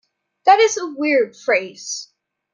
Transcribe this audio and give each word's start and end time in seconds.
That 0.45 0.59
is 0.59 0.77
a 0.77 0.87
weird 0.95 1.37
phrase. 1.37 2.07